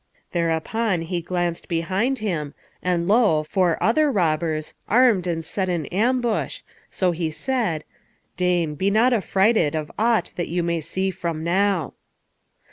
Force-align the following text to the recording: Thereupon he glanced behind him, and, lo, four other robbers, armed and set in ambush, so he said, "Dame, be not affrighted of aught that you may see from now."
Thereupon 0.31 1.03
he 1.03 1.21
glanced 1.21 1.67
behind 1.67 2.17
him, 2.25 2.55
and, 2.81 3.05
lo, 3.07 3.43
four 3.43 3.77
other 3.83 4.11
robbers, 4.11 4.73
armed 4.89 5.27
and 5.27 5.45
set 5.45 5.69
in 5.69 5.85
ambush, 5.85 6.61
so 6.89 7.11
he 7.11 7.29
said, 7.29 7.83
"Dame, 8.35 8.73
be 8.73 8.89
not 8.89 9.13
affrighted 9.13 9.75
of 9.75 9.91
aught 9.99 10.31
that 10.37 10.47
you 10.47 10.63
may 10.63 10.81
see 10.81 11.11
from 11.11 11.43
now." 11.43 11.93